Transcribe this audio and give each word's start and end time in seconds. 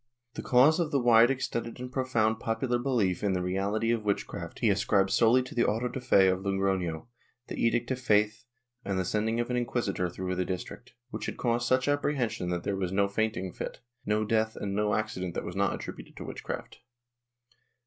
The 0.33 0.41
cause 0.41 0.79
of 0.79 0.89
the 0.89 0.99
wide 0.99 1.29
extended 1.29 1.79
and 1.79 1.91
profound 1.91 2.39
popular 2.39 2.79
beHef 2.79 3.21
in 3.21 3.33
the 3.33 3.41
reality 3.43 3.91
of 3.91 4.03
witchcraft 4.03 4.57
he 4.57 4.71
ascribes 4.71 5.13
solely 5.13 5.43
to 5.43 5.53
the 5.53 5.63
auto 5.67 5.89
de 5.89 6.01
fe 6.01 6.27
of 6.27 6.39
Logrono, 6.39 7.05
the 7.49 7.63
Edict 7.63 7.91
of 7.91 7.99
Faith 7.99 8.45
and 8.83 8.97
the 8.97 9.05
sending 9.05 9.39
of 9.39 9.51
an 9.51 9.57
inquisitor 9.57 10.09
through 10.09 10.33
the 10.33 10.43
district, 10.43 10.93
which 11.11 11.27
had 11.27 11.37
caused 11.37 11.67
such 11.67 11.87
apprehension 11.87 12.49
that 12.49 12.63
there 12.63 12.75
was 12.75 12.91
no 12.91 13.07
fainting 13.07 13.53
fit, 13.53 13.81
no 14.03 14.25
death 14.25 14.55
and 14.55 14.73
no 14.73 14.95
accident 14.95 15.35
that 15.35 15.45
was 15.45 15.55
not 15.55 15.71
attributed 15.75 16.17
to 16.17 16.23
witchcraft. 16.25 16.79